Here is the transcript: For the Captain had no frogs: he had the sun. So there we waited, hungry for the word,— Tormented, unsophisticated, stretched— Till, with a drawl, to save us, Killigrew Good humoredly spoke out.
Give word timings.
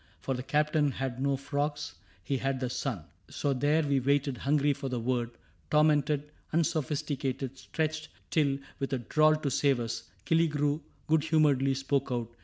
For 0.19 0.33
the 0.33 0.41
Captain 0.41 0.89
had 0.93 1.21
no 1.21 1.37
frogs: 1.37 1.93
he 2.23 2.37
had 2.37 2.59
the 2.59 2.71
sun. 2.71 3.03
So 3.29 3.53
there 3.53 3.83
we 3.83 3.99
waited, 3.99 4.37
hungry 4.39 4.73
for 4.73 4.89
the 4.89 4.99
word,— 4.99 5.29
Tormented, 5.69 6.31
unsophisticated, 6.51 7.59
stretched— 7.59 8.09
Till, 8.31 8.57
with 8.79 8.93
a 8.93 8.97
drawl, 8.97 9.35
to 9.35 9.51
save 9.51 9.79
us, 9.79 10.09
Killigrew 10.25 10.81
Good 11.05 11.25
humoredly 11.25 11.75
spoke 11.75 12.07
out. 12.11 12.33